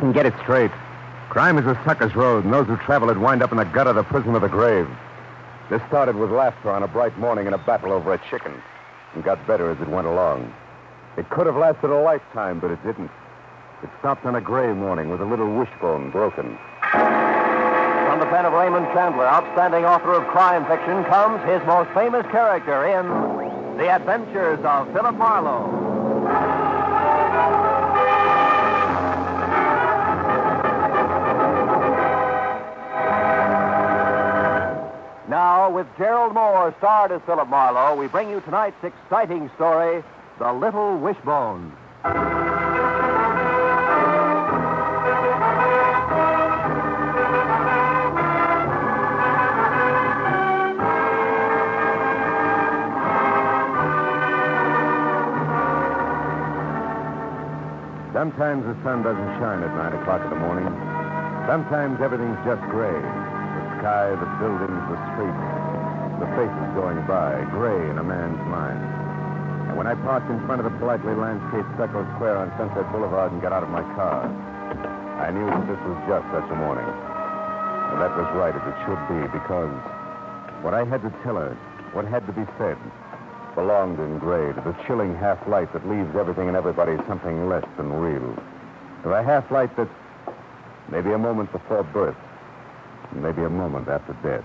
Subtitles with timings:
[0.00, 0.70] And get it straight.
[1.28, 3.92] Crime is a sucker's road, and those who travel it wind up in the gutter,
[3.92, 4.88] the prison of the grave.
[5.70, 8.52] This started with laughter on a bright morning in a battle over a chicken,
[9.14, 10.52] and got better as it went along.
[11.16, 13.10] It could have lasted a lifetime, but it didn't.
[13.82, 16.58] It stopped on a gray morning with a little wishbone broken.
[16.92, 22.26] From the pen of Raymond Chandler, outstanding author of crime fiction, comes his most famous
[22.30, 23.08] character in
[23.78, 25.70] The Adventures of Philip Marlowe.
[35.62, 40.02] Now, with Gerald Mohr starred as Philip Marlowe, we bring you tonight's exciting story,
[40.40, 41.70] The Little Wishbone.
[58.12, 60.66] Sometimes the sun doesn't shine at 9 o'clock in the morning.
[61.46, 63.31] Sometimes everything's just gray.
[63.82, 65.42] The sky, the buildings, the streets,
[66.22, 68.78] the faces going by, gray in a man's mind.
[68.78, 73.32] And when I parked in front of the politely landscaped stucco square on Sunset Boulevard
[73.32, 74.30] and got out of my car,
[75.18, 76.86] I knew that this was just such a morning.
[76.86, 79.74] And that was right as it should be, because
[80.62, 81.50] what I had to tell her,
[81.90, 82.78] what had to be said,
[83.58, 87.66] belonged in gray to the chilling half light that leaves everything and everybody something less
[87.76, 88.30] than real.
[89.02, 89.90] To the half light that
[90.88, 92.14] maybe a moment before birth,
[93.14, 94.44] maybe a moment after death.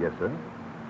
[0.00, 0.30] Yes, sir.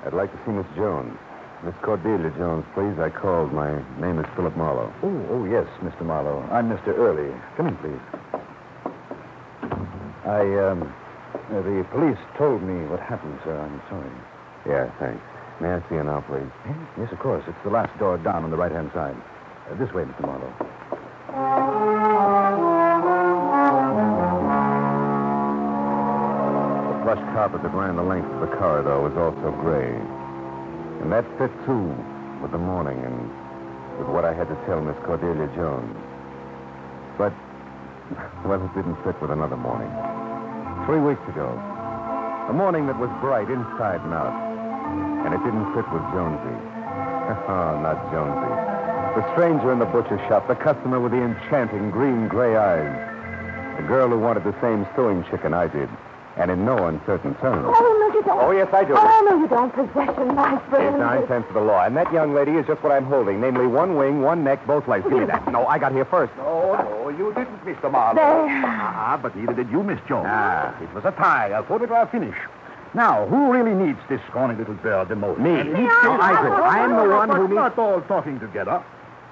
[0.06, 1.16] I'd like to see Miss Jones.
[1.64, 2.98] Miss Cordelia Jones, please.
[3.00, 3.52] I called.
[3.52, 4.92] My name is Philip Marlowe.
[5.02, 6.02] Oh, oh, yes, Mr.
[6.06, 6.46] Marlowe.
[6.52, 6.88] I'm Mr.
[6.96, 7.34] Early.
[7.56, 8.04] Come in, please.
[10.24, 10.82] I, um,
[11.50, 13.58] uh, the police told me what happened, sir.
[13.58, 14.10] I'm sorry.
[14.68, 15.22] Yeah, thanks.
[15.60, 16.46] May I see you now, please?
[16.98, 17.42] Yes, of course.
[17.48, 19.16] It's the last door down on the right-hand side.
[19.70, 20.20] Uh, this way, Mr.
[20.20, 20.67] Marlowe.
[27.08, 29.96] Plush carpet that ran the length of the corridor was also gray.
[31.00, 31.88] And that fit, too,
[32.44, 33.16] with the morning and
[33.96, 35.96] with what I had to tell Miss Cordelia Jones.
[37.16, 37.32] But,
[38.44, 39.88] well, it didn't fit with another morning.
[40.84, 41.48] Three weeks ago.
[41.48, 44.36] A morning that was bright inside and out.
[45.24, 46.56] And it didn't fit with Jonesy.
[47.48, 48.52] oh, not Jonesy.
[49.16, 53.80] The stranger in the butcher shop, the customer with the enchanting green-gray eyes.
[53.80, 55.88] The girl who wanted the same stewing chicken I did.
[56.38, 57.66] And in no uncertain terms.
[57.68, 58.40] Oh, no, you don't.
[58.40, 58.94] Oh, yes, I do.
[58.96, 59.74] Oh, no, you don't.
[59.74, 60.94] Possession, my friend.
[60.94, 61.84] It's nine tenths of the law.
[61.84, 64.86] And that young lady is just what I'm holding, namely one wing, one neck, both
[64.86, 65.04] legs.
[65.08, 65.50] Give me that.
[65.50, 66.32] No, I got here first.
[66.36, 67.90] No, no, you didn't, Mr.
[67.90, 68.14] Marlowe.
[68.14, 68.62] There.
[68.64, 70.28] Ah, but neither did you, Miss Jones.
[70.30, 70.72] Ah.
[70.80, 72.36] It was a tie, a photograph finish.
[72.94, 75.40] Now, who really needs this scrawny little bird the most?
[75.40, 75.50] Me.
[75.50, 76.52] Me, needs I- to- I do.
[76.62, 78.80] I am the one who needs- not all talking together.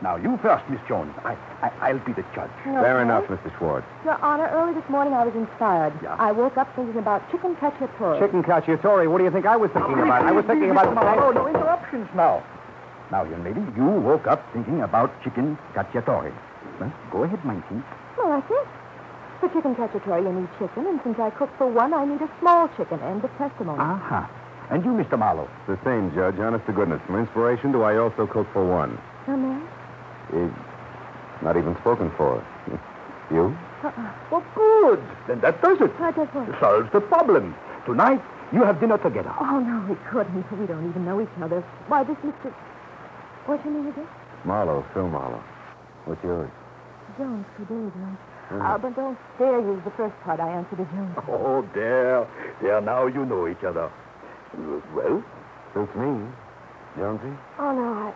[0.03, 1.15] Now, you first, Miss Jones.
[1.25, 2.51] I, I, I'll be the judge.
[2.65, 3.49] Fair enough, Mr.
[3.57, 3.87] Schwartz.
[4.05, 5.95] Your Honor, early this morning I was inspired.
[6.03, 6.17] Yeah.
[6.19, 8.21] I woke up thinking about chicken cacciatore.
[8.21, 9.11] Chicken cacciatore.
[9.11, 10.23] What do you think I was thinking about?
[10.23, 10.95] I was thinking about Mr.
[11.01, 12.45] Marlowe, oh, no interruptions now.
[13.11, 16.33] Now, young lady, you woke up thinking about chicken cacciatore.
[16.79, 17.81] Well, go ahead, Mikey.
[18.19, 18.69] Well, that's it.
[19.41, 22.29] For chicken cacciatore, you need chicken, and since I cook for one, I need a
[22.41, 23.01] small chicken.
[23.01, 23.79] End of testimony.
[23.81, 24.29] Aha.
[24.71, 25.19] And you, Mr.
[25.19, 25.49] Marlowe?
[25.69, 26.39] The same, Judge.
[26.39, 27.01] Honest to goodness.
[27.07, 28.99] For inspiration, do I also cook for one?
[29.29, 29.69] No, ma'am?
[30.35, 30.49] Eh,
[31.43, 32.45] not even spoken for.
[33.29, 33.57] You?
[33.83, 34.13] Uh-uh.
[34.31, 35.03] Well, good.
[35.27, 35.91] Then that does it.
[35.99, 36.61] What does what?
[36.61, 37.57] Solves the problem.
[37.85, 38.23] Tonight,
[38.53, 39.35] you have dinner together.
[39.41, 40.47] Oh, no, we couldn't.
[40.61, 41.61] We don't even know each other.
[41.89, 42.55] Why, this Mr...
[43.47, 44.07] What's your name again?
[44.45, 45.43] Marlowe, Phil Marlowe.
[46.05, 46.49] What's yours?
[47.19, 48.19] Jones, Cordelia Jones.
[48.63, 51.17] Uh, but don't dare use the first part I answered as Jones.
[51.29, 52.29] Oh, there.
[52.63, 53.91] There, now you know each other.
[54.95, 55.25] Well,
[55.75, 56.23] Suits me.
[56.97, 57.35] Jonesy?
[57.59, 58.13] Oh, no, I...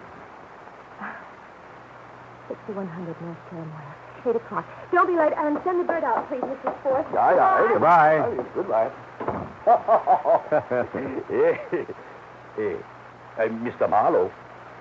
[2.51, 3.95] 6100 North Carolina.
[4.27, 4.67] 8 o'clock.
[4.93, 6.83] Don't be late, and send the bird out, please, Mr.
[6.83, 7.07] Forth.
[7.17, 7.69] aye, aye.
[7.73, 8.21] Goodbye.
[8.55, 8.91] Goodbye.
[11.31, 11.57] Eh,
[12.59, 12.77] eh,
[13.39, 13.89] uh, Mr.
[13.89, 14.31] Marlowe,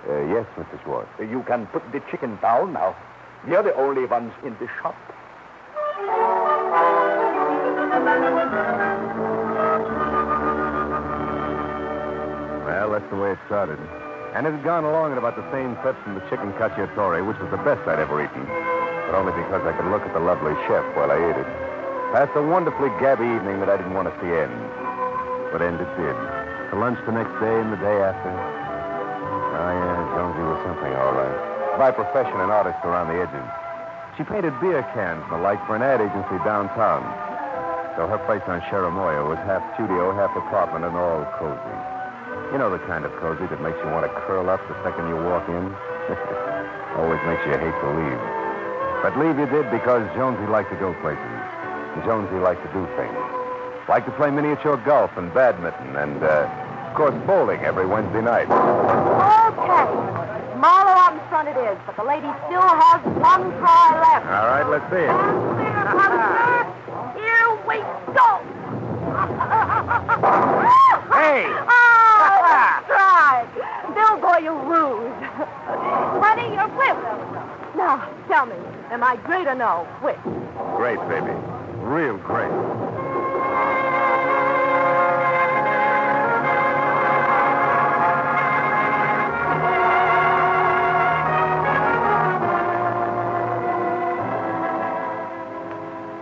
[0.08, 0.82] Uh, yes, Mr.
[0.82, 1.08] Schwartz.
[1.20, 2.94] you can put the chicken down now.
[3.46, 4.96] We are the only ones in the shop.
[12.66, 13.78] Well, that's the way it started.
[14.34, 17.38] And it had gone along at about the same clip from the chicken cacciatore, which
[17.42, 18.46] was the best I'd ever eaten.
[18.46, 21.50] But only because I could look at the lovely chef while I ate it.
[22.14, 24.54] Past a wonderfully gabby evening that I didn't want to see end.
[25.50, 26.14] But end it did.
[26.70, 28.30] To lunch the next day and the day after.
[28.30, 31.38] Oh, yeah, Jonesy was something, all right.
[31.74, 33.46] By profession, an artist around the edges.
[34.14, 37.02] She painted beer cans and the like for an ad agency downtown.
[37.98, 41.99] So her place on Cherimoya was half studio, half apartment, and all cozy.
[42.50, 45.06] You know the kind of cozy that makes you want to curl up the second
[45.06, 45.70] you walk in?
[46.98, 48.18] Always makes you hate to leave.
[49.06, 51.22] But leave you did because Jonesy liked to go places.
[51.94, 53.14] And Jonesy liked to do things.
[53.86, 56.50] Liked to play miniature golf and badminton and, uh,
[56.90, 58.50] of course, bowling every Wednesday night.
[58.50, 59.86] Okay.
[60.58, 64.26] Marlowe out in front it is, but the lady still has one try left.
[64.26, 65.06] All right, let's see it.
[67.14, 67.78] Here we
[68.10, 68.42] go.
[71.10, 71.42] Hey!
[71.44, 73.50] Oh, that's right.
[73.94, 75.10] Bill boy, you lose.
[76.22, 77.02] Honey, you're whipped.
[77.76, 78.06] Now,
[78.40, 78.56] tell me,
[78.90, 79.84] am I great or no?
[80.02, 80.18] Whip.
[80.76, 81.32] Great, baby.
[81.82, 82.50] Real great.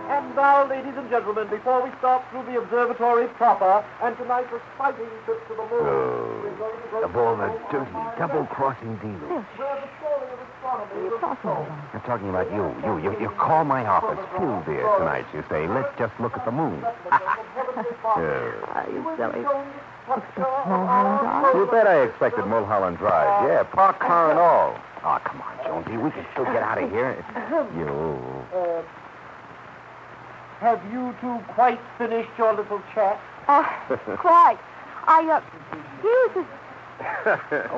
[0.09, 5.05] And now, ladies and gentlemen, before we start through the observatory proper, and tonight's exciting
[5.25, 9.21] trip to the moon, we're going to go Of all the dirty, double-crossing dealers.
[9.29, 9.68] where the story
[10.91, 11.69] of astronomy was.
[11.93, 12.73] I'm talking about you.
[12.85, 14.19] You, you, you call my office.
[14.37, 15.25] Phil, dear, tonight.
[15.33, 16.81] You say, let's just look at the moon.
[16.81, 16.89] yeah.
[18.75, 19.45] Are you silly?
[20.09, 20.37] Expect
[20.67, 21.55] Mulholland Drive?
[21.55, 23.47] You bet I expected Mulholland Drive.
[23.47, 24.79] Yeah, park car and all.
[25.03, 25.97] Oh, come on, Jonesy.
[25.97, 27.23] We can still get out of here.
[27.77, 27.87] You.
[28.57, 28.81] Uh,
[30.59, 33.19] have you two quite finished your little chat?
[33.47, 33.63] Uh,
[34.17, 34.57] quite.
[35.05, 36.45] I, uh, excuse us.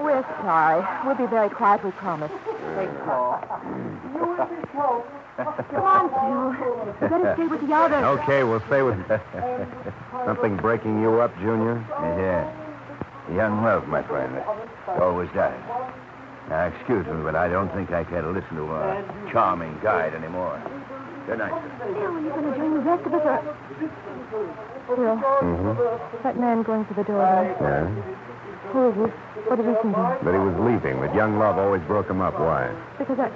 [0.03, 0.85] We're sorry.
[1.05, 2.31] We'll be very quiet, we promise.
[2.31, 5.07] You and Miss Hope.
[5.37, 6.53] Come on, Phil.
[7.01, 8.03] You better stay with the others.
[8.21, 8.97] Okay, we'll stay with.
[10.25, 11.83] Something breaking you up, Junior?
[12.17, 12.51] Yeah.
[13.35, 14.35] Young love, my friend.
[14.99, 15.53] Always does.
[16.49, 20.61] Now, excuse me, but I don't think I can listen to a charming guide anymore.
[21.27, 21.93] Good night, sir.
[21.93, 23.55] Phil, are you going to join the rest of us, or...
[24.95, 26.23] Phil, Mm-hmm.
[26.23, 27.55] that man going to the door there.
[27.61, 28.27] Yeah.
[28.71, 28.95] Who is?
[29.47, 30.19] What did he there?
[30.23, 32.39] But he was leaving, but young love always broke him up.
[32.39, 32.71] Why?
[32.97, 33.29] Because I...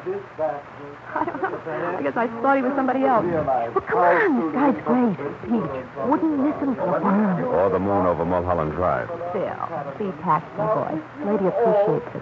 [1.15, 1.57] I don't know.
[1.97, 3.25] I guess I thought he was somebody else.
[3.25, 3.43] Well,
[3.83, 4.39] come on.
[4.39, 5.15] The sky's gray.
[5.43, 5.85] Peach.
[6.07, 7.43] Wouldn't listen for a worm.
[7.45, 9.09] Or the moon over Mulholland Drive.
[9.33, 9.55] Phil,
[9.99, 10.99] be tactful, boy.
[11.25, 12.21] Lady appreciates it.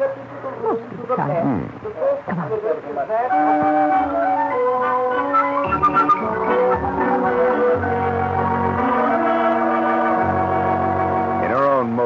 [0.64, 1.44] Most of the time.
[1.44, 1.64] Hmm.
[2.30, 2.50] Come on.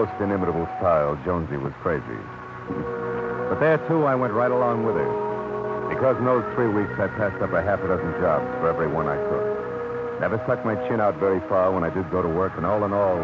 [0.08, 2.20] Most inimitable style, Jonesy was crazy.
[3.50, 5.12] But there, too, I went right along with her.
[5.90, 8.88] Because in those three weeks, I passed up a half a dozen jobs for every
[8.88, 9.46] one I took.
[10.20, 12.84] Never stuck my chin out very far when I did go to work, and all
[12.84, 13.20] in all,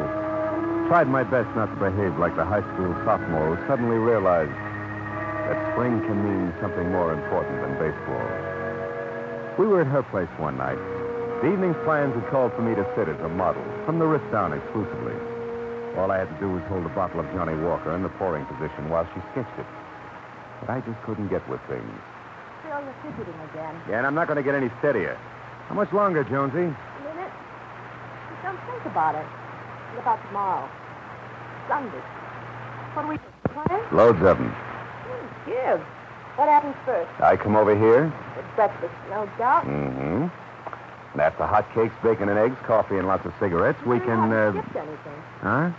[0.88, 5.58] tried my best not to behave like the high school sophomore who suddenly realized that
[5.74, 8.28] spring can mean something more important than baseball.
[9.60, 10.80] We were at her place one night.
[11.42, 14.30] The evening's plans had called for me to sit as a model, from the wrist
[14.32, 15.16] down exclusively.
[15.98, 18.46] All I had to do was hold a bottle of Johnnie Walker in the pouring
[18.46, 19.66] position while she sketched it.
[20.60, 21.86] But I just couldn't get with things.
[22.64, 23.76] Phil, you're fidgeting again.
[23.88, 25.16] Yeah, and I'm not going to get any steadier.
[25.68, 26.58] How much longer, Jonesy?
[26.58, 27.32] A minute.
[28.30, 29.26] Just don't think about it.
[29.94, 30.70] What about tomorrow?
[31.68, 32.04] Sunday.
[32.94, 33.18] What do we
[33.54, 33.96] plan?
[33.96, 34.56] Loads of them.
[35.46, 35.80] Give.
[36.36, 37.12] What happens first?
[37.22, 38.12] I come over here.
[38.40, 39.66] It's breakfast, no doubt.
[39.66, 40.28] Mm-hmm.
[41.14, 44.32] And after hot cakes, bacon and eggs, coffee, and lots of cigarettes, we can.
[44.32, 44.50] Uh...
[44.74, 45.24] anything.
[45.42, 45.72] Huh?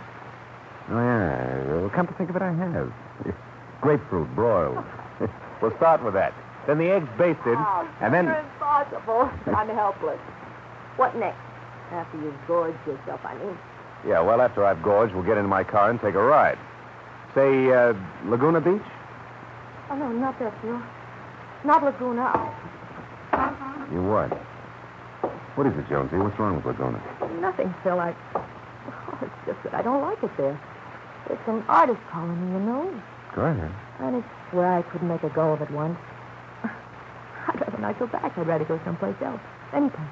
[0.89, 1.63] Oh, yeah.
[1.81, 2.91] Well, come to think of it, I have.
[3.81, 4.83] Grapefruit broiled.
[5.61, 6.33] we'll start with that.
[6.67, 8.27] Then the eggs basted, Oh, and then.
[8.27, 9.29] impossible.
[9.55, 10.19] I'm helpless.
[10.97, 11.37] What next?
[11.91, 13.57] After you've gorged yourself, I mean.
[14.07, 16.57] Yeah, well, after I've gorged, we'll get in my car and take a ride.
[17.35, 17.93] Say, uh,
[18.25, 18.81] Laguna Beach?
[19.91, 20.81] Oh, no, not that, Phil.
[21.63, 22.53] Not Laguna.
[23.91, 24.31] You what?
[25.55, 26.17] What is it, Jonesy?
[26.17, 27.01] What's wrong with Laguna?
[27.39, 27.99] Nothing, Phil.
[27.99, 28.15] I...
[28.35, 30.59] Oh, it's just that I don't like it there.
[31.29, 33.01] It's an artist colony, you know.
[33.33, 33.71] Go ahead.
[33.99, 35.97] And it's where I couldn't make a go of it once.
[36.63, 38.37] I'd rather not go back.
[38.37, 39.41] I'd rather go someplace else.
[39.73, 40.07] Anyplace.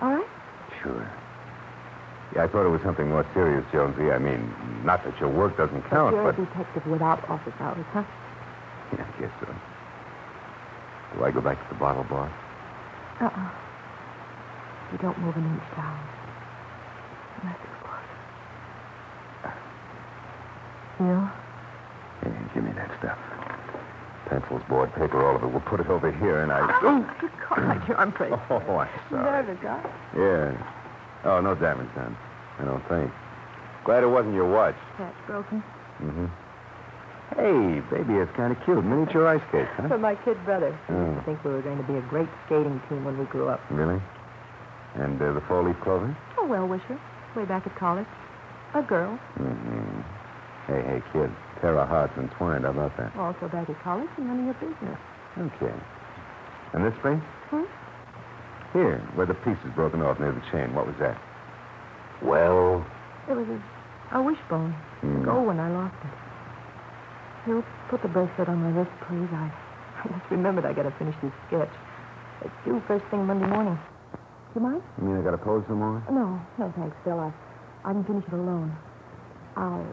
[0.00, 0.28] All right?
[0.82, 1.10] Sure.
[2.34, 4.10] Yeah, I thought it was something more serious, Jonesy.
[4.10, 4.52] I mean,
[4.84, 6.38] not that your work doesn't count, You're but.
[6.40, 8.04] a detective without office hours, huh?
[8.98, 9.46] Yeah, I guess so.
[11.16, 12.30] Do I go back to the bottle bar?
[13.20, 13.50] Uh-uh.
[14.92, 15.98] You don't move an inch down.
[17.40, 19.56] Unless it's close.
[20.98, 21.30] Phil?
[22.20, 23.18] Hey, give me that stuff.
[24.28, 25.46] Pencils, board, paper, all of it.
[25.48, 26.60] We'll put it over here, and I.
[26.82, 28.34] Oh, you caught my arm pretty.
[28.50, 29.42] Oh, I'm sorry.
[29.44, 29.88] Nervous, huh?
[30.16, 30.66] Yeah.
[31.24, 32.16] Oh, no damage done.
[32.58, 33.10] I don't think.
[33.84, 34.74] Glad it wasn't your watch.
[34.98, 35.62] That's broken.
[36.02, 36.26] Mm-hmm.
[37.36, 38.84] Hey, baby, it's kind of cute.
[38.84, 39.88] Miniature ice skate, huh?
[39.88, 40.68] For my kid brother.
[40.88, 41.14] Used Oh.
[41.14, 43.60] to think we were going to be a great skating team when we grew up.
[43.70, 44.00] Really?
[44.96, 46.14] And uh, the four-leaf clover?
[46.36, 47.00] Oh, well wisher.
[47.34, 48.06] Way back at college.
[48.74, 49.18] A girl.
[49.38, 50.00] Mm-hmm.
[50.66, 51.30] Hey, hey, kid,
[51.62, 52.64] pair of hearts entwined.
[52.64, 53.14] How about that?
[53.16, 54.98] Also back at college and none of your business.
[55.38, 55.74] Okay.
[56.74, 57.22] And this ring?
[57.54, 57.62] Hmm?
[58.74, 60.74] Here, where the piece is broken off near the chain.
[60.74, 61.16] What was that?
[62.20, 62.84] Well,
[63.30, 64.72] It was a, a wishbone.
[65.00, 65.22] Hmm.
[65.24, 66.10] Gold when I lost it.
[67.46, 69.30] Here, put the bracelet on my wrist, please.
[69.30, 69.46] I,
[70.02, 71.70] I just remembered I got to finish this sketch.
[72.42, 73.78] It's due first thing Monday morning.
[74.54, 74.82] Do you mind?
[74.98, 76.02] You mean I got to pose some more?
[76.10, 77.18] No, no, thanks, Phil.
[77.18, 77.30] I,
[77.84, 78.74] I can finish it alone.
[79.56, 79.86] I'll,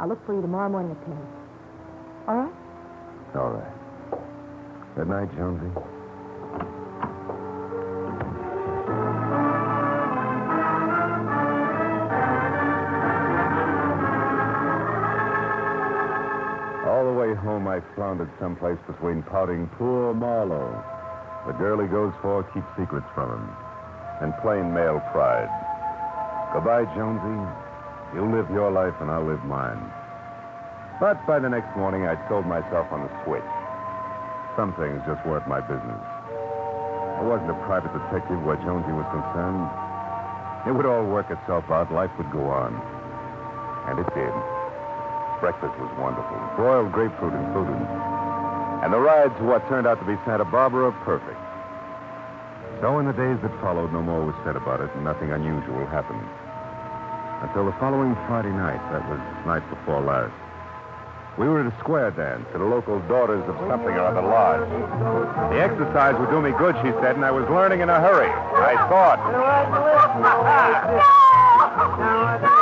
[0.00, 1.18] I'll look for you tomorrow morning at 10.
[2.28, 2.52] All right?
[3.34, 3.74] All right.
[4.94, 5.70] Good night, Jonesy.
[16.86, 20.82] All the way home, I floundered someplace between pouting poor Marlowe,
[21.46, 23.50] the girl he goes for keeps secrets from him,
[24.22, 25.50] and plain male pride.
[26.54, 27.67] Goodbye, Jonesy.
[28.14, 29.78] You live your life and I'll live mine.
[31.00, 33.44] But by the next morning, I'd sold myself on the switch.
[34.56, 36.02] Some things just weren't my business.
[37.18, 39.68] I wasn't a private detective where Jonesy was concerned.
[40.66, 41.92] It would all work itself out.
[41.92, 42.74] Life would go on.
[43.92, 44.34] And it did.
[45.44, 46.34] Breakfast was wonderful.
[46.56, 47.78] Broiled grapefruit included.
[48.82, 51.38] And the ride to what turned out to be Santa Barbara perfect.
[52.80, 55.84] So in the days that followed, no more was said about it, and nothing unusual
[55.86, 56.22] happened.
[57.40, 58.80] Until the following Friday night.
[58.90, 60.34] That was night before last.
[61.38, 64.68] We were at a square dance at a local Daughters of Something or Other lodge.
[65.52, 68.26] The exercise would do me good, she said, and I was learning in a hurry.
[68.28, 69.18] I thought.
[71.98, 72.48] No!
[72.48, 72.57] No!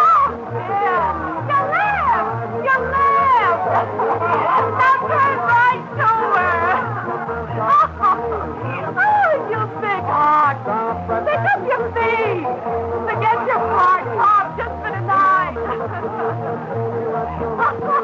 [17.38, 17.95] Oh,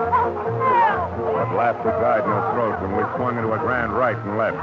[1.32, 4.60] but laughter died in her throat when we swung into a grand right and left,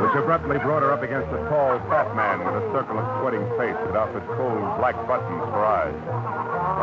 [0.00, 3.42] which abruptly brought her up against a tall, fat man with a circle of sweating
[3.56, 5.96] face that offered cold black buttons for eyes.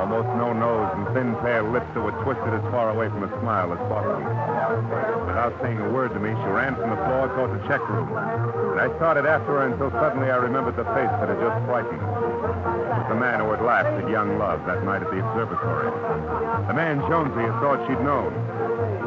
[0.02, 3.32] Almost no nose and thin pale lips that were twisted as far away from a
[3.40, 4.26] smile as possible.
[5.30, 8.10] Without saying a word to me, she ran from the floor toward the check room.
[8.10, 12.02] And I started after her until suddenly I remembered the face that had just frightened.
[12.02, 15.92] Was the man who had laughed at young love that night at the observatory.
[16.68, 18.34] The man Jonesy had thought she'd known.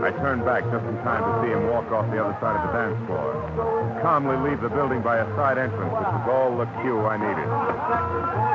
[0.03, 2.67] I turned back just in time to see him walk off the other side of
[2.67, 4.01] the dance floor.
[4.03, 8.53] Calmly leave the building by a side entrance, which was all the cue I needed.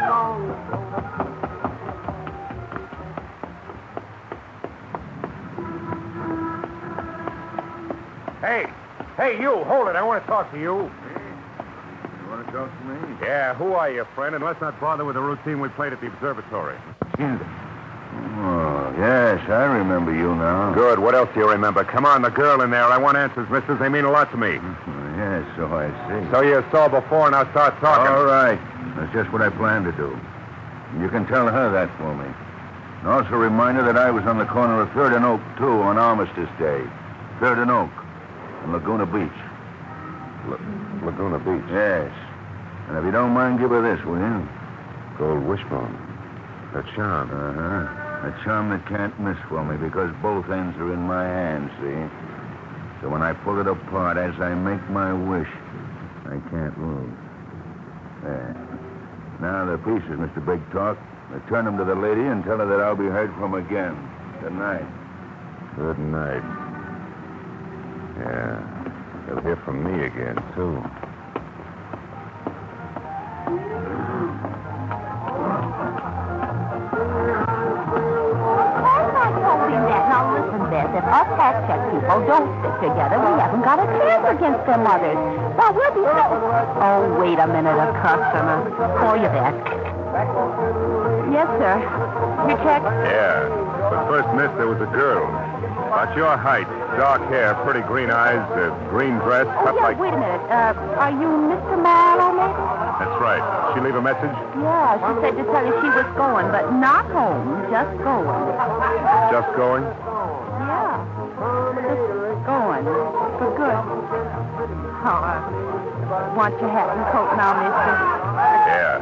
[8.41, 8.67] Hey,
[9.17, 9.96] hey, you, hold it.
[9.96, 10.75] I want to talk to you.
[10.84, 13.17] you want to talk to me?
[13.22, 14.36] Yeah, who are you, friend?
[14.36, 16.77] And let's not bother with the routine we played at the observatory.
[17.07, 18.57] Excuse Oh,
[18.98, 20.74] yes, I remember you now.
[20.74, 21.00] Good.
[21.00, 21.84] What else do you remember?
[21.84, 22.84] Come on, the girl in there.
[22.84, 23.79] I want answers, missus.
[23.79, 24.60] They mean a lot to me.
[25.17, 26.29] Yes, so I see.
[26.29, 28.06] So you saw before, now start talking.
[28.13, 28.60] All right.
[28.96, 30.13] That's just what I planned to do.
[31.01, 32.29] You can tell her that for me.
[33.01, 35.82] And also remind her that I was on the corner of Third and Oak, too,
[35.82, 36.86] on Armistice Day.
[37.39, 37.89] Third and Oak,
[38.65, 39.39] in Laguna Beach.
[40.46, 40.62] La-
[41.10, 41.65] Laguna Beach.
[41.74, 42.13] Yes.
[42.89, 44.48] And if you don't mind, give her this, will you?
[45.17, 45.98] Gold wishbone.
[46.75, 47.32] That charm.
[47.34, 48.07] Uh-huh.
[48.24, 52.01] A charm that can't miss for me because both ends are in my hands, see?
[53.01, 55.50] So when I pull it apart, as I make my wish,
[56.25, 57.13] I can't lose.
[58.24, 58.55] There.
[59.39, 60.43] Now the pieces, Mr.
[60.43, 60.97] Big Talk.
[61.29, 63.95] Return them to the lady and tell her that I'll be heard from again.
[64.41, 64.88] Good night.
[65.75, 66.43] Good night.
[68.17, 68.77] Yeah.
[69.27, 71.07] They'll hear from me again, too.
[81.48, 85.16] If hat-check people don't stick together, we haven't got a chance against them others.
[85.56, 86.04] Well, we'll be...
[86.04, 86.24] So...
[86.84, 88.68] Oh, wait a minute, a customer.
[89.00, 89.56] For you, Beth.
[91.32, 91.75] Yes, sir.
[92.51, 92.84] Your check?
[92.84, 93.48] Yeah.
[93.88, 95.24] But first, miss, there was a girl.
[95.88, 96.68] About your height,
[97.00, 100.00] dark hair, pretty green eyes, a green dress, Oh, cut yeah, like...
[100.00, 100.44] wait a minute.
[100.51, 101.80] Uh, are you Mr.
[101.80, 102.60] Marlowe, maybe?
[103.00, 103.39] That's right.
[103.74, 104.36] She leave a message?
[104.60, 108.27] Yeah, she said to tell you she was going, but not home, just going.
[109.32, 109.88] Just going?
[111.38, 112.84] Just going.
[113.38, 113.77] For good.
[115.06, 117.94] Oh, uh, want your hat and coat now, mister?
[118.74, 118.98] Yeah.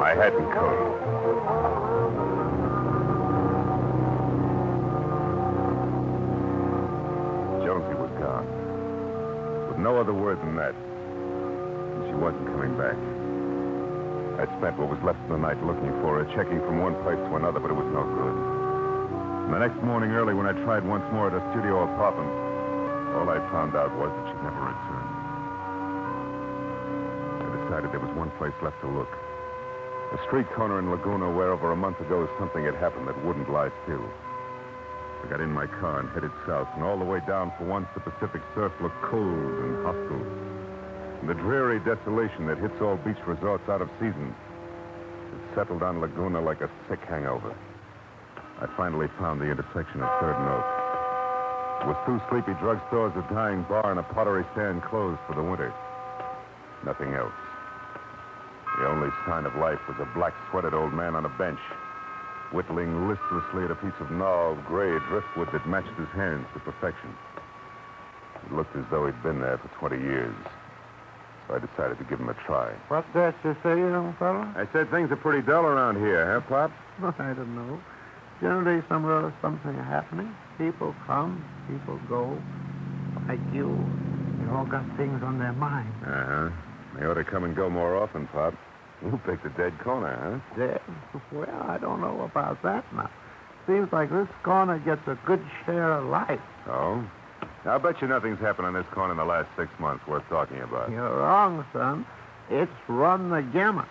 [0.00, 0.80] My hat and coat.
[7.64, 8.46] Jonesy was gone.
[9.68, 10.74] With no other word than that.
[10.74, 12.96] And she wasn't coming back.
[14.40, 17.18] I spent what was left of the night looking for her, checking from one place
[17.18, 18.53] to another, but it was no good.
[19.44, 22.32] And the next morning early, when I tried once more at a studio apartment,
[23.12, 25.12] all I found out was that she'd never returned.
[27.44, 29.12] I decided there was one place left to look.
[30.16, 33.52] A street corner in Laguna where over a month ago something had happened that wouldn't
[33.52, 34.00] lie still.
[35.22, 37.86] I got in my car and headed south, and all the way down for once
[37.92, 40.24] the Pacific surf looked cold and hostile.
[41.20, 44.34] And the dreary desolation that hits all beach resorts out of season
[45.32, 47.54] had settled on Laguna like a sick hangover.
[48.60, 50.84] I finally found the intersection of Third and Oak.
[51.88, 55.74] With two sleepy drugstores, a dying bar, and a pottery stand closed for the winter.
[56.84, 57.34] Nothing else.
[58.78, 61.58] The only sign of life was a black sweated old man on a bench,
[62.52, 67.10] whittling listlessly at a piece of gnarled gray driftwood that matched his hands to perfection.
[68.46, 70.34] It looked as though he'd been there for 20 years.
[71.48, 72.72] So I decided to give him a try.
[72.88, 74.48] What's that you say, young fellow?
[74.56, 76.70] I said things are pretty dull around here, huh, Pop?
[77.20, 77.80] I don't know.
[78.40, 80.34] Generally, somewhere something happening.
[80.58, 82.36] People come, people go.
[83.28, 83.78] Like you.
[84.40, 85.92] They all got things on their mind.
[86.04, 86.50] Uh-huh.
[86.98, 88.54] They ought to come and go more often, Pop.
[89.02, 90.58] You picked a dead corner, huh?
[90.58, 90.80] Dead?
[91.32, 93.10] Well, I don't know about that now.
[93.66, 96.40] Seems like this corner gets a good share of life.
[96.66, 97.04] Oh?
[97.64, 100.60] I'll bet you nothing's happened on this corner in the last six months worth talking
[100.60, 100.90] about.
[100.90, 102.06] You're wrong, son.
[102.50, 103.88] It's run the gamut.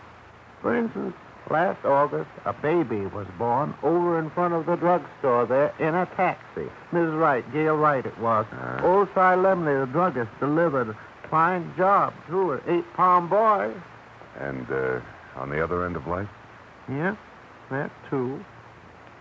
[0.61, 1.15] For instance,
[1.49, 6.05] last August, a baby was born over in front of the drugstore there in a
[6.15, 6.67] taxi.
[6.91, 7.19] Mrs.
[7.19, 8.45] Wright, Gail Wright it was.
[8.53, 8.81] Ah.
[8.83, 10.95] Old Si Lemley, the druggist, delivered.
[11.29, 12.53] Fine job, too.
[12.53, 13.73] An eight-pound boy.
[14.39, 14.99] And, uh,
[15.35, 16.29] on the other end of life?
[16.89, 17.15] Yeah,
[17.71, 18.43] that too.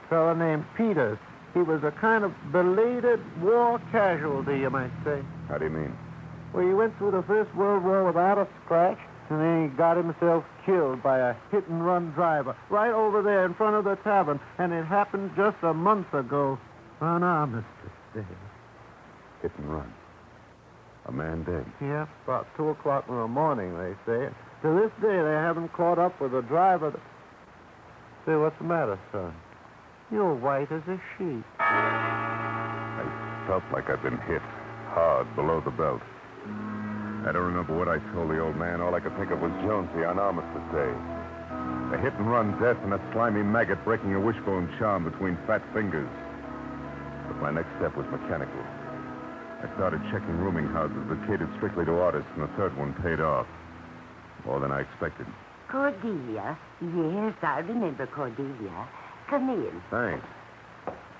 [0.05, 1.19] A Fellow named Peters.
[1.55, 5.23] He was a kind of belated war casualty, you might say.
[5.49, 5.97] How do you mean?
[6.53, 8.99] Well, he went through the First World War without a scratch,
[9.33, 13.77] and then he got himself killed by a hit-and-run driver right over there in front
[13.77, 16.59] of the tavern, and it happened just a month ago
[17.01, 17.65] ah, on Armistice
[18.15, 18.25] Day.
[19.41, 19.93] Hit and run.
[21.07, 21.65] A man dead.
[21.81, 24.29] Yeah, about 2 o'clock in the morning, they say.
[24.63, 26.91] To this day, they haven't caught up with the driver.
[26.91, 27.01] That...
[28.27, 29.35] Say, what's the matter, son?
[30.13, 31.43] You're white as a sheet.
[31.59, 34.43] I felt like I'd been hit
[34.93, 36.03] hard below the belt.
[37.23, 38.81] I don't remember what I told the old man.
[38.81, 40.91] All I could think of was Jonesy on Armistice Day.
[41.95, 45.63] A hit and run death and a slimy maggot breaking a wishbone charm between fat
[45.73, 46.09] fingers.
[47.29, 48.59] But my next step was mechanical.
[49.63, 53.21] I started checking rooming houses that catered strictly to artists, and the third one paid
[53.21, 53.47] off.
[54.45, 55.27] More than I expected.
[55.71, 56.59] Cordelia.
[56.83, 58.89] Yes, I remember Cordelia.
[59.31, 59.81] Come in.
[59.91, 60.27] Thanks.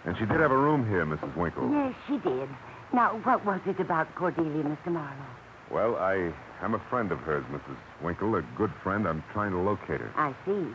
[0.05, 1.37] And she did have a room here, Mrs.
[1.37, 1.71] Winkle.
[1.71, 2.49] Yes, she did.
[2.93, 4.91] Now, what was it about Cordelia, Mr.
[4.91, 5.42] Marlowe?
[5.71, 7.77] Well, I am a friend of hers, Mrs.
[8.03, 9.07] Winkle, a good friend.
[9.07, 10.13] I'm trying to locate her.
[10.17, 10.67] I see.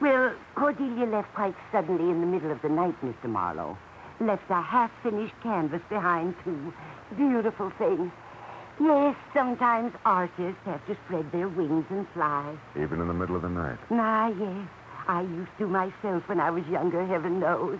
[0.00, 3.28] Well, Cordelia left quite suddenly in the middle of the night, Mr.
[3.28, 3.76] Marlowe.
[4.20, 6.72] Left a half-finished canvas behind, too.
[7.16, 8.12] Beautiful thing.
[8.80, 12.56] Yes, sometimes artists have to spread their wings and fly.
[12.76, 13.78] Even in the middle of the night.
[13.90, 14.68] Ah, yes.
[15.08, 17.78] I used to myself when I was younger, heaven knows.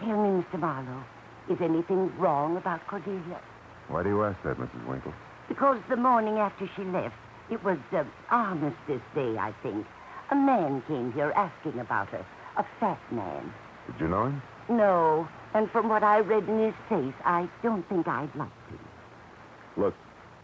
[0.00, 0.58] Tell me, Mr.
[0.58, 1.04] Marlowe,
[1.48, 3.40] is anything wrong about Cordelia?
[3.88, 4.86] Why do you ask that, Mrs.
[4.86, 5.12] Winkle?
[5.48, 7.14] Because the morning after she left,
[7.50, 9.86] it was uh, Armistice Day, I think.
[10.30, 12.24] A man came here asking about her.
[12.58, 13.52] A fat man.
[13.86, 14.42] Did you know him?
[14.68, 19.80] No, and from what I read in his face, I don't think I'd like to.
[19.80, 19.94] Look,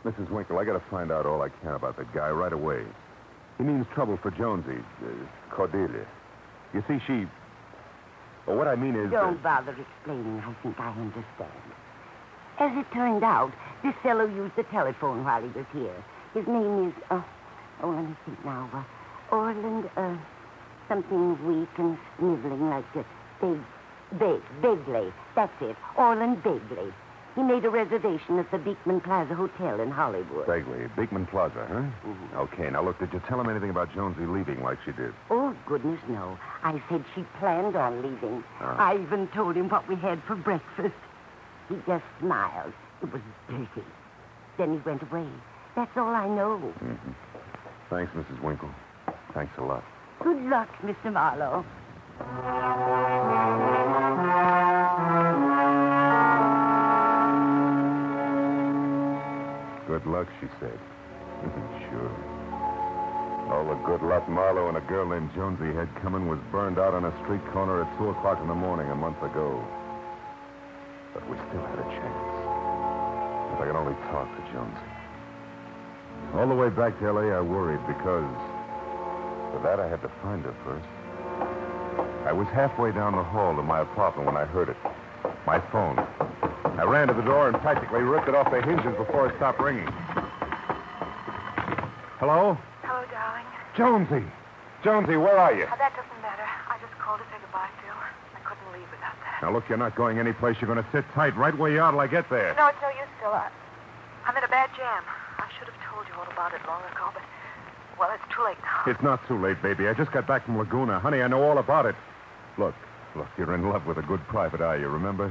[0.05, 0.31] Mrs.
[0.31, 2.85] Winkle, I gotta find out all I can about that guy right away.
[3.59, 6.07] He means trouble for Jonesy, uh, Cordelia.
[6.73, 7.27] You see, she.
[8.47, 9.11] Well, what I mean is.
[9.11, 10.43] Don't uh, bother explaining.
[10.45, 11.64] I think I understand.
[12.59, 16.05] As it turned out, this fellow used the telephone while he was here.
[16.35, 17.21] His name is, uh,
[17.83, 18.69] oh, let me think now.
[18.73, 20.17] Uh, Orland, uh,
[20.89, 23.05] something weak and sniveling like a
[23.41, 23.61] big,
[24.19, 25.13] big, Bigley.
[25.35, 25.77] That's it.
[25.97, 26.93] Orland Bigley.
[27.35, 30.47] He made a reservation at the Beekman Plaza Hotel in Hollywood.
[30.47, 30.87] Vaguely.
[30.97, 32.39] Beekman Plaza, huh?
[32.39, 35.13] Okay, now look, did you tell him anything about Jonesy leaving like she did?
[35.31, 36.39] Oh, goodness, no.
[36.63, 38.45] I said she planned on leaving.
[38.61, 38.91] Ah.
[38.91, 40.95] I even told him what we had for breakfast.
[41.69, 42.73] He just smiled.
[43.03, 43.87] It was dirty.
[44.59, 45.27] Then he went away.
[45.75, 46.73] That's all I know.
[46.83, 47.13] Mm-hmm.
[47.91, 48.43] Thanks, Mrs.
[48.43, 48.71] Winkle.
[49.35, 49.85] Thanks a lot.
[50.23, 51.13] Good luck, Mr.
[51.13, 51.65] Marlowe.
[59.87, 60.79] Good luck, she said.
[61.91, 62.35] sure.
[63.51, 66.95] All the good luck Marlowe and a girl named Jonesy had coming was burned out
[66.95, 69.63] on a street corner at 2 o'clock in the morning a month ago.
[71.55, 72.25] But we still had a chance.
[73.55, 74.91] If I could only talk to Jonesy.
[76.35, 78.27] All the way back to L.A., I worried because
[79.55, 80.87] for that I had to find her first.
[82.27, 84.77] I was halfway down the hall to my apartment when I heard it.
[85.47, 85.99] My phone.
[86.75, 89.61] I ran to the door and practically ripped it off the hinges before it stopped
[89.61, 89.87] ringing.
[92.19, 92.59] Hello?
[92.83, 93.47] Hello, darling.
[93.77, 94.27] Jonesy.
[94.83, 95.69] Jonesy, where are you?
[95.71, 96.43] Oh, that doesn't matter.
[96.67, 97.95] I just called to say goodbye, Phil.
[97.95, 99.34] I couldn't leave without that.
[99.45, 100.57] Now, look, you're not going anyplace.
[100.59, 102.57] You're going to sit tight right where you are till I get there.
[102.57, 103.29] No, it's no use, Phil.
[103.29, 103.53] I,
[104.25, 105.05] I'm in a bad jam.
[105.37, 107.21] I should have told you all about it long ago, but,
[108.01, 108.89] well, it's too late now.
[108.91, 109.87] It's not too late, baby.
[109.87, 110.99] I just got back from Laguna.
[110.99, 111.95] Honey, I know all about it.
[112.57, 112.73] Look,
[113.15, 115.29] look, you're in love with a good private eye, you remember?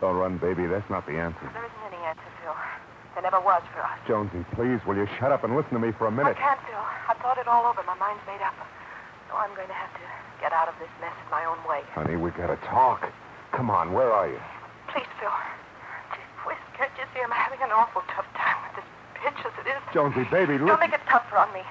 [0.00, 0.66] Don't run, baby.
[0.66, 1.48] That's not the answer.
[1.54, 2.56] There isn't any answer, Phil.
[3.14, 4.02] There never was for us.
[4.08, 6.34] Jonesy, please, will you shut up and listen to me for a minute?
[6.36, 6.82] I can't, Phil.
[7.06, 7.84] I've thought it all over.
[7.86, 8.58] My mind's made up.
[9.30, 10.02] So I'm going to have to
[10.40, 11.82] get out of this mess in my own way.
[11.94, 13.06] Honey, we've gotta talk.
[13.58, 14.38] Come on, where are you?
[14.86, 15.34] Please, Phil.
[16.14, 18.86] Gee whiz, can't you see I'm having an awful tough time with this
[19.18, 19.82] pitch as it is?
[19.92, 21.66] Jonesy, baby, Don't make it tougher on me.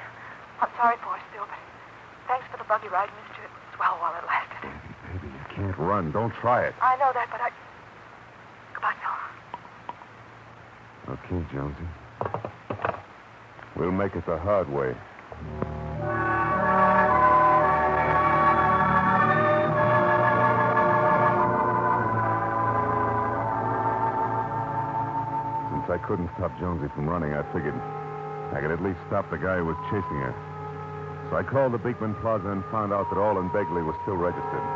[0.59, 1.55] I'm sorry for it, Phil, but
[2.27, 3.41] thanks for the buggy ride, mister.
[3.41, 4.67] It was swell while it lasted.
[4.67, 6.11] Baby, you can't run.
[6.11, 6.75] Don't try it.
[6.81, 7.55] I know that, but I...
[8.73, 8.99] Goodbye,
[11.07, 11.15] Phil.
[11.15, 11.87] Okay, Jonesy.
[13.77, 14.93] We'll make it the hard way.
[25.87, 27.71] Since I couldn't stop Jonesy from running, I figured
[28.51, 30.35] I could at least stop the guy who was chasing her.
[31.31, 34.67] So I called the Beekman Plaza and found out that Orland Begley was still registered.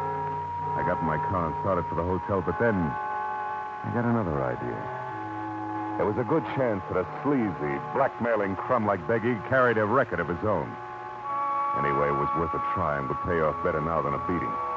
[0.79, 4.39] I got in my car and started for the hotel, but then I got another
[4.39, 4.79] idea.
[5.99, 10.23] There was a good chance that a sleazy, blackmailing crumb like Begley carried a record
[10.23, 10.71] of his own.
[11.75, 14.70] Anyway, it was worth a try and would pay off better now than a beating.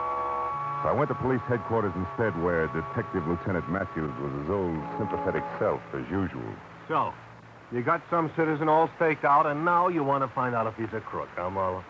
[0.85, 5.43] So I went to police headquarters instead, where Detective Lieutenant Matthews was his old sympathetic
[5.59, 6.45] self, as usual.
[6.89, 7.15] So,
[7.73, 10.77] you got some citizen all staked out, and now you want to find out if
[10.77, 11.83] he's a crook, huh, Marlowe?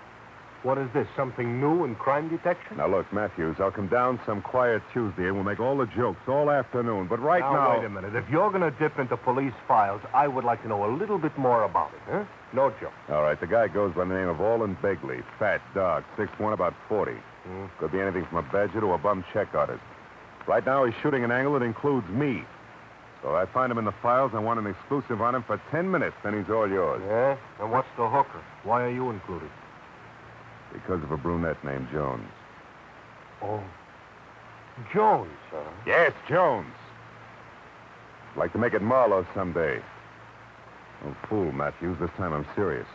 [0.63, 2.77] What is this, something new in crime detection?
[2.77, 6.21] Now, look, Matthews, I'll come down some quiet Tuesday and we'll make all the jokes
[6.29, 7.09] all afternoon.
[7.09, 7.53] But right now...
[7.53, 7.77] now...
[7.77, 8.15] wait a minute.
[8.15, 11.19] If you're going to dip into police files, I would like to know a little
[11.19, 12.25] bit more about it, huh?
[12.53, 12.93] No joke.
[13.09, 15.25] All right, the guy goes by the name of Orland Begley.
[15.41, 17.13] Fat, dark, 6'1", about 40.
[17.45, 17.67] Hmm.
[17.79, 19.83] Could be anything from a badger to a bum check artist.
[20.47, 22.45] Right now, he's shooting an angle that includes me.
[23.23, 24.33] So I find him in the files.
[24.35, 27.03] I want an exclusive on him for 10 minutes, then he's all yours.
[27.07, 27.37] Yeah?
[27.61, 28.43] And what's the hooker?
[28.65, 29.51] Why are you included?
[30.73, 32.29] Because of a brunette named Jones.
[33.43, 33.63] Oh.
[34.93, 35.63] Jones, huh?
[35.87, 36.75] Yes, Jones.
[38.33, 39.81] I'd like to make it Marlowe someday.
[41.03, 41.97] Don't fool, Matthews.
[42.01, 42.87] This time I'm serious.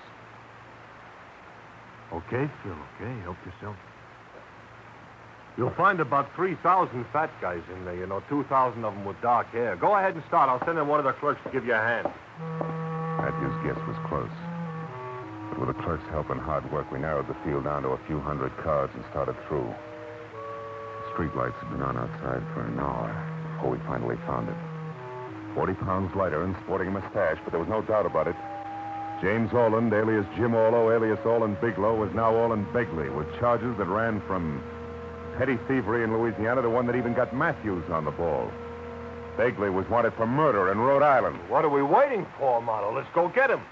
[2.11, 3.19] Okay, Phil, okay.
[3.21, 3.75] Help yourself.
[5.57, 9.47] You'll find about 3,000 fat guys in there, you know, 2,000 of them with dark
[9.51, 9.75] hair.
[9.75, 10.49] Go ahead and start.
[10.49, 12.07] I'll send in one of the clerks to give you a hand.
[13.19, 14.31] Matthews' guess was close.
[15.49, 17.99] But with the clerk's help and hard work, we narrowed the field down to a
[18.07, 19.67] few hundred cars and started through.
[19.67, 23.11] The streetlights had been on outside for an hour
[23.55, 24.55] before we finally found it.
[25.55, 28.35] Forty pounds lighter and sporting a mustache, but there was no doubt about it.
[29.21, 33.87] James Orland, alias Jim Orlo, alias Orland Biglow, was now Orland Begley, with charges that
[33.87, 34.63] ran from
[35.39, 38.51] petty thievery in Louisiana to one that even got Matthews on the ball.
[39.39, 41.39] Begley was wanted for murder in Rhode Island.
[41.47, 42.91] What are we waiting for, Marlowe?
[42.91, 43.63] Let's go get him.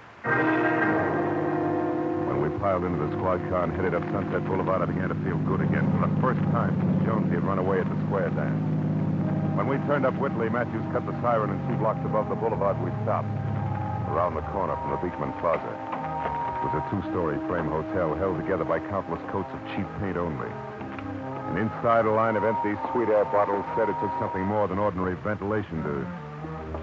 [2.23, 5.19] When we piled into the squad car and headed up Sunset Boulevard, I began to
[5.27, 8.31] feel good again for the first time since Jonesy had run away at the square
[8.31, 8.63] dance.
[9.59, 12.79] When we turned up Whitley, Matthews cut the siren, and two blocks above the boulevard,
[12.79, 13.27] we stopped.
[14.07, 15.67] Around the corner from the Beekman Plaza.
[15.67, 20.47] It was a two-story frame hotel held together by countless coats of cheap paint only.
[21.47, 24.79] And inside a line of empty sweet air bottles said it took something more than
[24.79, 25.93] ordinary ventilation to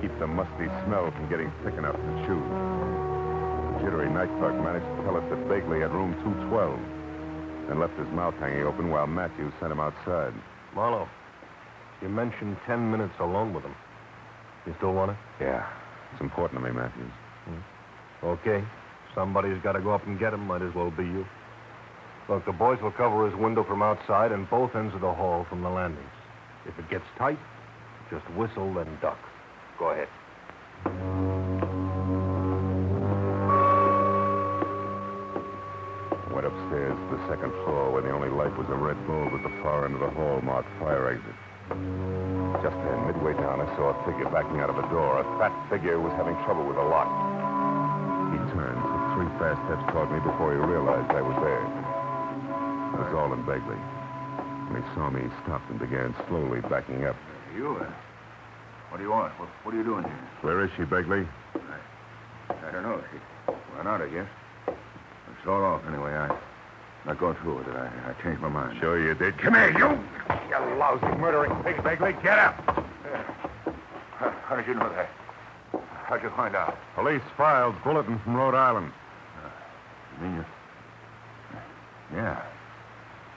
[0.01, 2.41] keep the musty smell from getting thick enough to chew.
[2.41, 7.99] The jittery night clerk managed to tell us that Begley had room 212 and left
[7.99, 10.33] his mouth hanging open while Matthews sent him outside.
[10.75, 11.09] Marlowe,
[12.03, 13.75] you mentioned 10 minutes alone with him.
[14.67, 15.17] You still want it?
[15.41, 15.67] Yeah,
[16.13, 17.13] it's important to me, Matthews.
[17.45, 18.27] Hmm.
[18.27, 18.65] Okay.
[19.15, 20.41] Somebody's got to go up and get him.
[20.47, 21.25] Might as well be you.
[22.27, 25.45] Look, the boys will cover his window from outside and both ends of the hall
[25.51, 26.09] from the landings.
[26.67, 27.39] If it gets tight,
[28.11, 29.19] just whistle and duck.
[29.79, 30.09] Go ahead.
[36.33, 39.43] Went upstairs to the second floor where the only light was a red bulb at
[39.43, 41.37] the far end of the hall marked fire exit.
[42.65, 45.21] Just then, midway down, I saw a figure backing out of a door.
[45.21, 47.13] A fat figure was having trouble with a lock.
[48.33, 51.84] He turned, took three fast steps toward me before he realized I was there.
[52.95, 53.77] It was Orland Begley.
[54.71, 57.17] When he saw me, he stopped and began slowly backing up.
[57.57, 57.91] You, uh,
[58.89, 59.33] what do you want?
[59.39, 60.29] What, what are you doing here?
[60.43, 61.27] Where is she, Begley?
[62.49, 63.03] I don't know.
[63.11, 64.29] She ran out, I guess.
[64.69, 66.15] I her off anyway.
[66.15, 66.37] I,
[67.05, 67.75] Not going through with it.
[67.75, 68.79] I, I changed my mind.
[68.81, 69.37] Sure you did.
[69.39, 69.99] Come here, you!
[70.49, 72.23] You lousy murdering pig, Begley.
[72.23, 72.55] Get up!
[74.19, 75.11] How, how did you know that?
[76.05, 76.79] How'd you find out?
[76.95, 78.93] Police files bulletin from Rhode Island.
[80.21, 80.45] You mean you...
[82.15, 82.41] Yeah.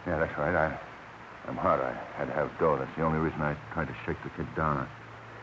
[0.07, 0.55] Yeah, that's right.
[0.55, 0.79] I,
[1.47, 1.81] I'm hard.
[1.81, 2.77] I had to have dough.
[2.77, 4.87] That's the only reason I tried to shake the kid down.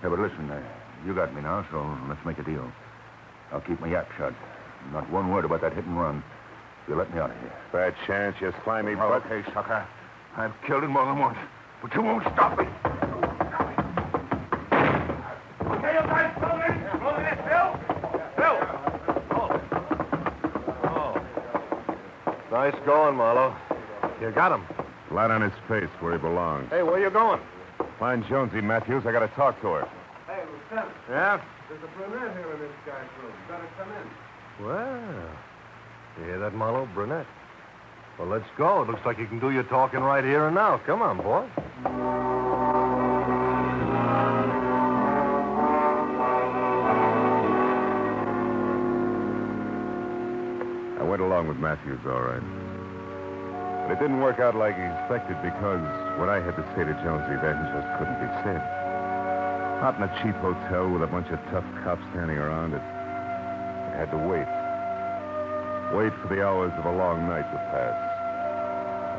[0.03, 0.61] Yeah, but listen, uh,
[1.07, 2.70] you got me now, so let's make a deal.
[3.53, 4.33] I'll keep my yap shut.
[4.92, 6.22] Not one word about that hit and run.
[6.88, 7.53] You let me out of here.
[7.72, 9.24] Bad chance, you slimy Oh, butt.
[9.27, 9.87] okay, sucker.
[10.37, 11.38] I've killed him more than once,
[11.83, 12.64] but you won't stop me.
[15.64, 16.68] Okay, you guys, follow me.
[17.00, 17.70] Follow me, Bill.
[18.37, 18.59] Bill.
[22.50, 23.55] Nice going, Marlowe.
[24.25, 24.65] You got him.
[25.11, 26.71] Flat on his face where he belongs.
[26.71, 27.41] Hey, where you going?
[27.99, 29.05] Find Jonesy, Matthews.
[29.07, 29.89] I got to talk to her.
[30.27, 31.41] Hey, Lieutenant, Yeah?
[31.69, 33.31] there's a brunette here in this guy's room.
[33.31, 34.65] You better come in.
[34.65, 35.29] Well,
[36.19, 36.89] you hear that, Marlowe?
[36.95, 37.27] Brunette.
[38.19, 38.81] Well, let's go.
[38.81, 40.79] It looks like you can do your talking right here and now.
[40.87, 41.47] Come on, boy.
[50.99, 52.43] I went along with Matthews, all right.
[53.85, 55.85] But it didn't work out like he expected because
[56.16, 58.64] what I had to say to Jonesy then just couldn't be said.
[59.85, 62.81] Not in a cheap hotel with a bunch of tough cops standing around it.
[62.81, 64.49] I had to wait.
[65.92, 67.92] Wait for the hours of a long night to pass.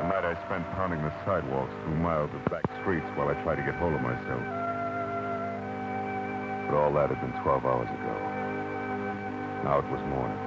[0.02, 3.62] A night I spent pounding the sidewalks through miles of back streets while I tried
[3.62, 4.42] to get hold of myself.
[6.66, 8.14] But all that had been 12 hours ago.
[9.62, 10.42] Now it was morning.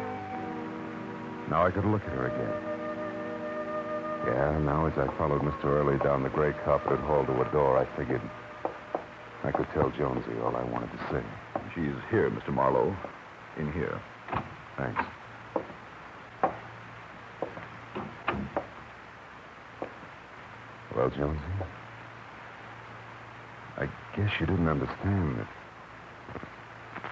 [1.47, 2.68] Now I could look at her again.
[4.25, 5.65] Yeah, now as I followed Mr.
[5.65, 8.21] Early down the gray carpeted hall to a door, I figured
[9.43, 11.23] I could tell Jonesy all I wanted to say.
[11.73, 12.53] She's here, Mr.
[12.53, 12.95] Marlowe.
[13.57, 14.01] In here.
[14.77, 15.01] Thanks.
[20.95, 21.41] Well, Jonesy,
[23.77, 25.47] I guess you didn't understand that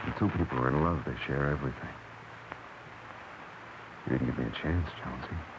[0.04, 1.90] when two people are in love, they share everything.
[4.06, 5.57] You didn't give me a chance, Jonesy.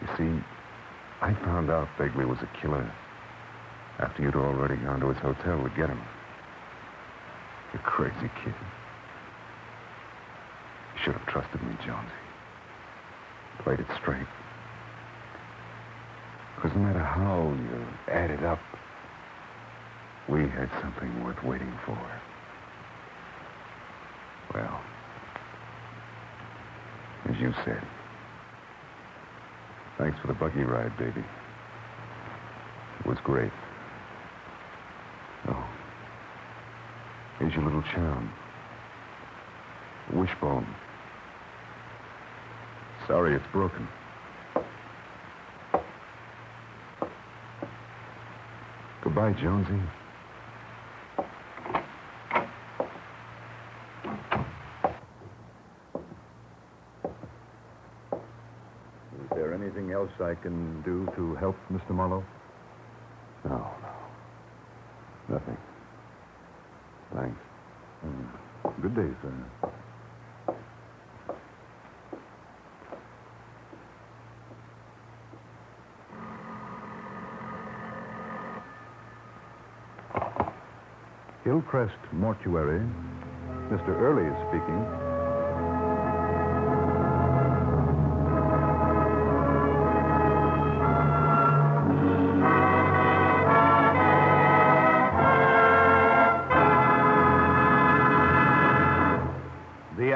[0.00, 0.44] You see,
[1.22, 2.92] I found out Begley was a killer
[3.98, 6.00] after you'd already gone to his hotel to get him.
[7.72, 8.54] You crazy kid.
[10.94, 12.12] You should have trusted me, Jonesy.
[13.62, 14.26] Played it straight.
[16.56, 18.60] Because no matter how you add it up,
[20.28, 21.98] we had something worth waiting for.
[24.54, 24.80] Well,
[27.28, 27.82] as you said,
[29.98, 31.24] thanks for the buggy ride, baby.
[33.00, 33.52] It was great.
[35.48, 35.64] Oh,
[37.38, 38.32] here's your little charm.
[40.12, 40.66] Wishbone.
[43.06, 43.86] Sorry it's broken.
[49.02, 49.80] Goodbye, Jonesy.
[59.12, 61.90] Is there anything else I can do to help, Mr.
[61.90, 62.24] Marlowe?
[63.44, 65.34] No, no.
[65.34, 65.56] Nothing.
[67.14, 67.40] Thanks.
[68.02, 68.80] Hmm.
[68.82, 69.34] Good day, sir.
[81.44, 82.80] Hillcrest Mortuary.
[83.70, 83.88] Mr.
[83.88, 85.15] Early is speaking.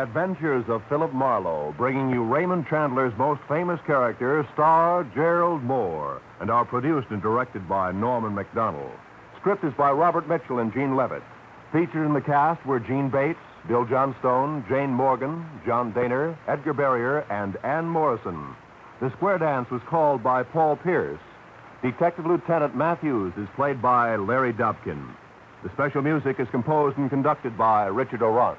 [0.00, 6.50] Adventures of Philip Marlowe, bringing you Raymond Chandler's most famous character, star Gerald Mohr, and
[6.50, 8.90] are produced and directed by Norman Macdonnell.
[9.38, 11.22] Script is by Robert Mitchell and Gene Levitt.
[11.70, 17.26] Featured in the cast were Jeanne Bates, Bill Johnstone, Jane Morgan, John Dehner, Edgar Barrier,
[17.30, 18.56] and Ann Morrison.
[19.00, 21.20] The square dance was called by Paul Pierce.
[21.82, 25.14] Detective Lieutenant Matthews is played by Larry Dobkin.
[25.62, 28.58] The special music is composed and conducted by Richard O'Rourke.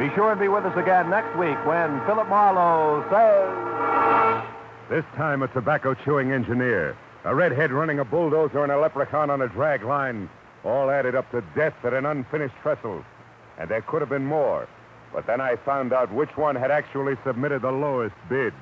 [0.00, 4.48] Be sure and be with us again next week when Philip Marlowe says.
[4.88, 9.42] This time, a tobacco chewing engineer, a redhead running a bulldozer, and a leprechaun on
[9.42, 10.30] a drag line
[10.64, 13.04] all added up to death at an unfinished trestle.
[13.58, 14.66] And there could have been more.
[15.12, 18.54] But then I found out which one had actually submitted the lowest bid.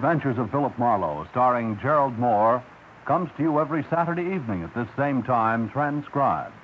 [0.00, 2.62] Adventures of Philip Marlowe, starring Gerald Mohr,
[3.04, 6.54] comes to you every Saturday evening at this same time, transcribed.